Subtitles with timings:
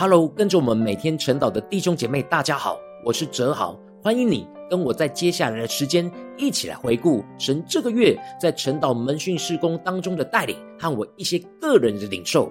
[0.00, 12.48] Hello，跟着我们每天晨祷的弟兄姐妹，大家好，我是哲豪，欢迎你跟我在接下来的时间一起来回顾神这个月在晨祷门训事工当中的带领和我一些个人的领受。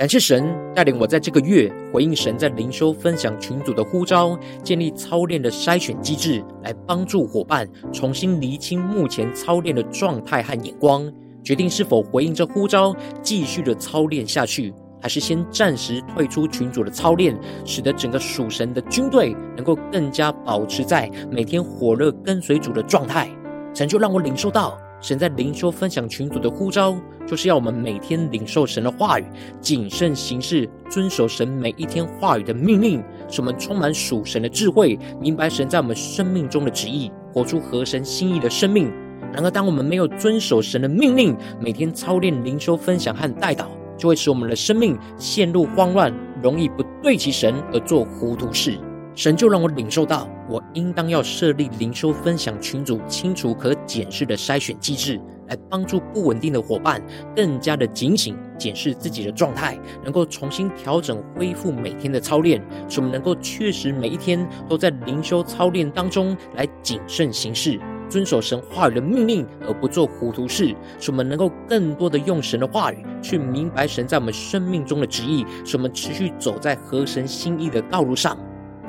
[0.00, 11.12] 感谢神带领我在这个月回应神在灵修分享群组的呼召，建立操练的筛选机制，来帮助伙伴重新厘清目前操练的状态和眼光，
[11.44, 23.28] 决定是否回应这呼召，继续的操练下去，还是先暂时退出群组的操练，使得整个属神的军队能够更加保持在每天火热跟随主的状态。
[23.74, 24.79] 神就让我领受到。
[25.00, 26.94] 神在灵修分享群组的呼召，
[27.26, 29.24] 就是要我们每天领受神的话语，
[29.60, 38.92] 谨慎行事，遵守神每一天话语的命令，使我们充满属神的智慧，明白神在我们生命中的旨意，活出合神心意的生命。
[39.32, 48.78] 然而，当我们没有遵守神的命令，每天操练灵修分享和代祷，就会使我们的生命陷入慌乱，容易不对齐神而做糊涂事。
[49.14, 57.02] 神就让我领受到，我应当要设立灵修分享群组，清楚可检视的筛选机制，来帮助不稳定的伙伴
[57.34, 78.38] 更加的警醒，检视自己的状态，能够重新调整，恢复每天的操练，使我们能够确实每一天都在灵修操练当中来谨慎行事，遵守神话语的命令，而不做糊涂事，使我们能够更多的用神的话语去明白神在我们生命中的旨意，使我们持续走在合神心意的道路上。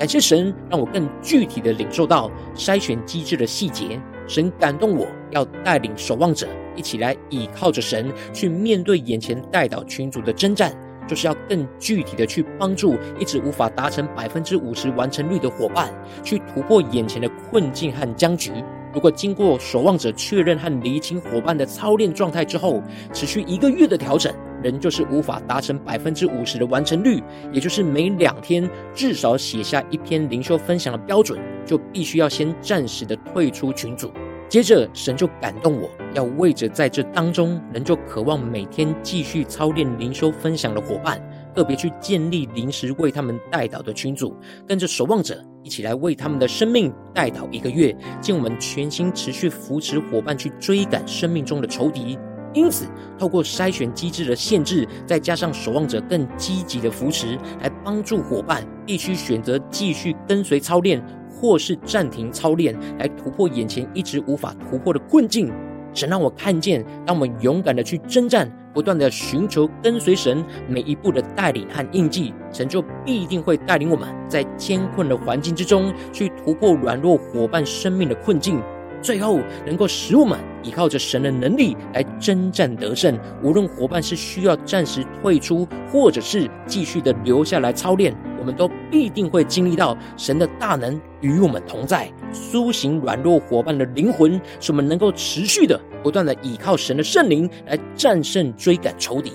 [0.02, 4.02] 感谢神，让我更具体的领受到筛选机制的细节。
[4.28, 10.76] 神感动我要带领守望者一起来倚靠着神，去面对眼前带导群组的征战，
[11.08, 18.52] 就是要更具体的去帮助一直无法达成百分之五十完成率的伙伴，去突破眼前的困境和僵局。
[18.96, 22.82] 如果经过守望者确认和厘清伙伴的操练状态之后，
[23.14, 24.34] 持续一个月的调整。
[24.62, 34.12] 人就是无法达成百分之五十的完成率，也就是每两天至少写下一篇灵修分享的标准，就必须要先暂时的退出群组。
[34.50, 41.22] 接着，神就感动我要为着在这当中仍旧渴望每天继续操练灵修分享的伙伴，
[41.56, 44.36] 特别去建立临时为他们代祷的群组，
[44.68, 52.20] 跟着守望者一起来为他们的生命代祷一个月，尽我们全心持续扶持伙伴去追赶生命中的仇敌。
[52.54, 52.86] 因此，
[53.18, 65.52] 透过筛选机制的限制，再加上守望者更积极的扶持，来帮助伙伴必须选择继续跟随操练，或是暂停操练，来突破眼前一直无法突破的困境。
[65.94, 78.62] 神让我看见，当我们勇敢的去征战，不断的寻求跟随神每一步的带领和印记，神就必定会带领我们在艰困的环境之中，去突破软弱伙伴生命的困境。
[79.02, 99.34] 最后能够使我们依靠着神的能力来征战得胜，无论伙伴是需要暂时退出，或者是继续的留下来操练，我们都必定会经历到神的大能与我们同在，苏醒软弱伙伴的灵魂，使我们能够持续的不断的依靠神的圣灵来战胜追赶仇敌。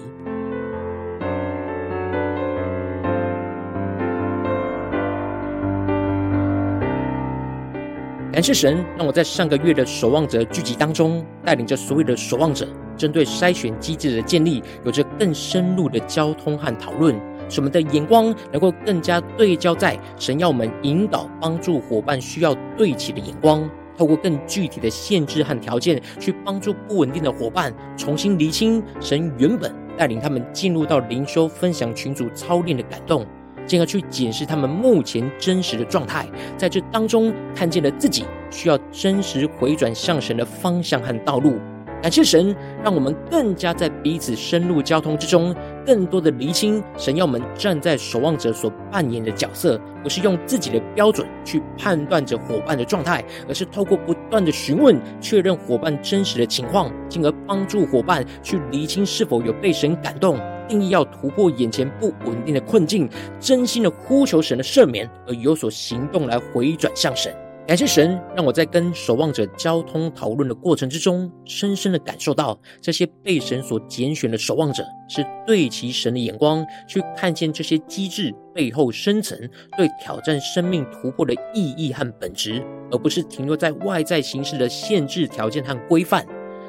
[8.37, 23.67] 感谢神，让我在上个月的守望者聚集当中，带领着所有的守望者，针对筛选机制的建立，有着更深入的交通和讨论，使我们的眼光能够更加对焦在神要我们引导、帮助伙伴需要对齐的眼光，
[23.97, 33.27] 透过更具体的限制和条件，去帮助不稳定的伙伴重新厘清神原本带领他们进入到灵修分享群组操练的感动。
[33.67, 41.57] 进而去检视他们目前真实的状态，在这当中看见了自己需要真实回转向神的方向和道路。
[42.03, 45.53] 感谢神，让我们更加在彼此深入交通之中，
[45.85, 60.39] 更多的厘清神要我们站在守望者所扮演的角色，不是用自己的标准去判断着伙伴的状态，而是透过不断的询问，确认伙伴真实的情况，进而帮助伙伴去厘清是否有被神感动。
[60.67, 63.09] 定义要突破眼前不稳定的困境，
[63.41, 67.35] 真心的呼求神的赦免，而有所行动来回转向神。
[67.67, 79.37] 感谢神，让我在跟守望者交通讨论的过程之中，深深的感受到这些被神所拣选的守望者，是对其神的眼光，去看见这些机制背后深层
[79.77, 86.25] 对挑战生命突破的意义和本质，而不是停留在外在形式的限制条件和规范。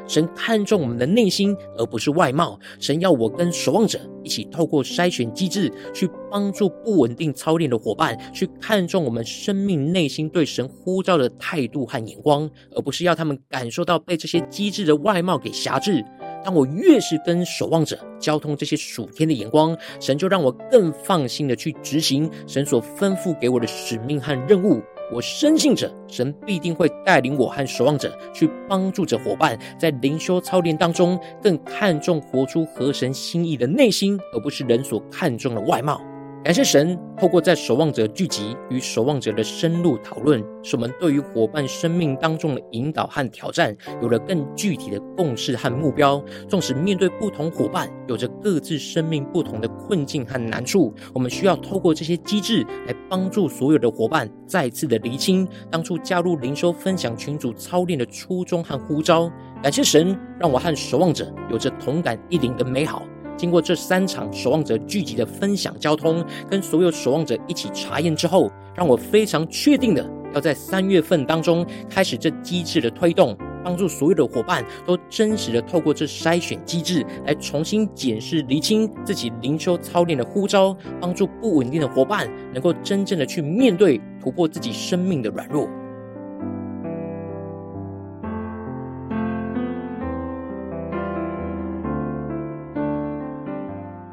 [0.08, 2.60] 神看重我们的内心，而不是外貌。
[2.80, 16.04] 神要我跟守望者一起透过筛选机制，去帮助不稳定操练的伙伴，去看重我们生命内心对神呼召的态度和眼光，而不是要他们感受到被这些机制的外貌给辖制。
[16.44, 24.82] 当我越是跟守望者交通这些属天的眼光，神就让我更放心的去执行神所吩咐给我的使命和任务。
[25.10, 36.02] 我深信着，神必定会带领我和守望者去帮助着伙伴，在灵修操练当中，更看重活出合神心意的内心，而不是人所看重的外貌。
[36.48, 46.24] 感谢神，透过在守望者聚集与守望者的深入讨论，使我们对于伙伴生命当中的引导和挑战有了更具体的共识和目标。
[46.48, 59.30] 纵使面对不同伙伴，有着各自生命不同的困境和难处，我们需要透过这些机制来帮助所有的伙伴再次的厘清当初加入灵修分享群组操练的初衷和呼召。
[59.62, 63.04] 感谢神，让我和守望者有着同感一灵的美好。
[63.38, 70.04] 经过这三场守望者聚集的分享交通，跟所有守望者一起查验之后，让我非常确定的
[70.34, 85.70] 要在三月份当中开始这机制的推动，帮助所有的伙伴都真实的透过这筛选机制来重新检视厘清自己灵修操练的呼召，帮助不稳定的伙伴能够真正的去面对突破自己生命的软弱。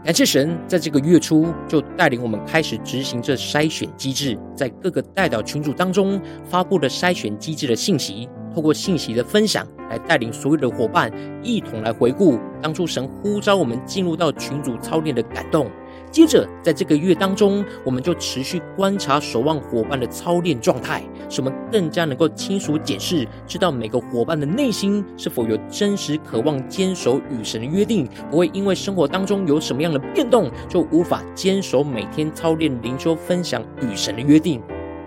[0.04, 11.10] 感谢神，在这个月初就带领我们开始执行这筛选机制，在各个代表群组当中发布了筛选机制的信息，透过信息的分享，来带领所有的伙伴
[11.42, 15.70] 一同来回顾当初神呼召我们进入到群组操练的感动。
[16.14, 34.62] 接着，在这个月当中，我们就持续观察、守望伙伴的操练状态，使我们更加能够清楚解释，知道每个伙伴的内心是否有真实渴望坚守与神的约定，不会因为生活当中有什么样的变动，就无法坚守每天操练灵修分享与神的约定。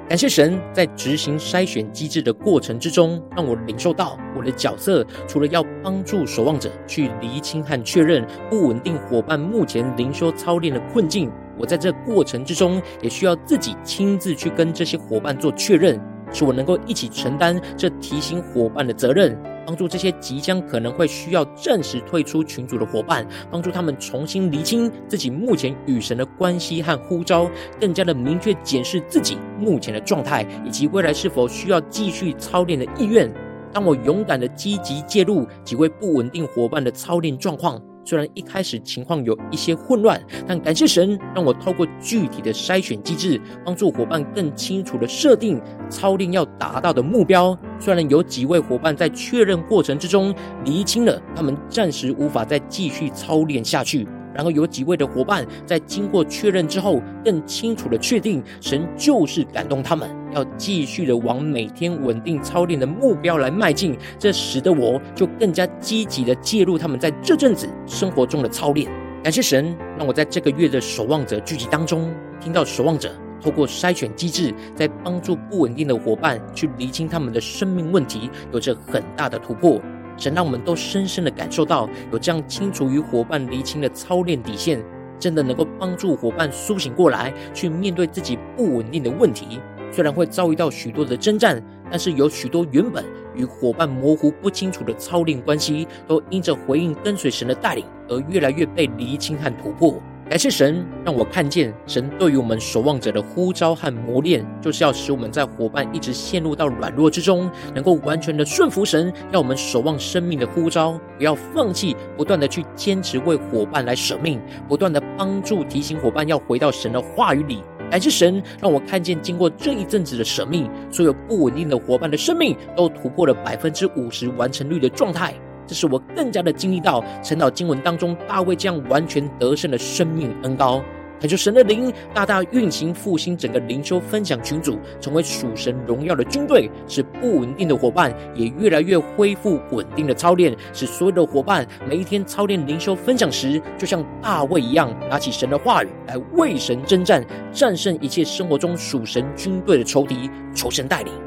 [0.07, 15.99] 感谢神，在执行筛选机制的过程之中，让我领受到我的角色，除了要帮助守望者去厘清和确认不稳定伙伴目前灵修操练的困境，我在这过程之中也需要自己亲自去跟这些伙伴做确认。
[16.31, 19.37] 使我能够一起承担这提醒伙伴的责任，
[19.67, 33.29] 帮助这些即将可能会需要暂时退出群组的伙伴，帮助他们重新厘清自己目前与神的关系和呼召，更加的明确检视自己目前的状态，以及未来是否需要继续操练的意愿。
[33.73, 37.79] 当我勇敢的积极介入几位不稳定伙伴的操练状况。
[38.07, 40.17] 虽然一开始情况有一些混乱，
[40.47, 47.57] 但感谢神让我透过具体的筛选机制，帮助伙伴更清楚的设定操练要达到的目标。
[47.77, 50.33] 虽然有几位伙伴在确认过程之中
[50.63, 54.07] 厘清了他们暂时无法再继续操练下去。
[54.33, 63.97] 然后有几位的伙伴在经过确认之后，更清楚的确定神就是感动他们，要继续的往每天稳定操练的目标来迈进。
[64.17, 68.89] 这使得我就更加积极的介入他们在这阵子生活中的操练。
[69.23, 79.81] 感谢神，让我在这个月的守望者聚集当中，听到守望者透过筛选机制，在帮助不稳定的伙伴去厘清他们的生命问题，有着很大的突破。
[80.17, 84.81] 神让我们都深深的感受到，有这样清楚与伙伴厘清的操练底线，
[85.19, 89.59] 真的能够帮助伙伴苏醒过来，去面对自己不稳定的问题。
[89.91, 93.03] 虽然会遭遇到许多的征战，但是有许多原本
[93.35, 100.01] 与伙伴模糊不清楚的操练关系，都因着回应跟随神的带领，而越来越被厘清和突破。
[100.29, 117.63] 感谢神，让我看见神对于我们守望者的呼召和磨练，就是要使我们在伙伴一直陷入到软弱之中，能够完全的顺服神，让我们守望生命的呼召，不要放弃，不断的去坚持为伙伴来舍命，不断的帮助提醒伙伴要回到神的话语里。
[117.89, 125.33] 感谢神，让我看见经过这一阵子的舍命，所有不稳定的伙伴的生命都突破了百分之五十完成率的状态。
[125.65, 130.83] 这是我更加的经历到，晨祷经文当中大卫这样完全得胜的生命恩高。
[131.19, 151.26] 恳求神的灵大大运行复兴整个灵修分享群组，成为属神荣耀的军队，使不稳定的伙伴也越来越恢复稳定的操练，使所有的伙伴每一天操练灵修分享时，就像大卫一样，拿起神的话语来为神征战，战胜一切生活中属神军队的仇敌，求神带领。